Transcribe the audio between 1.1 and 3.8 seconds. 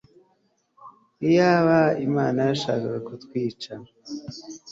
iyaba imana yashakaga kutwica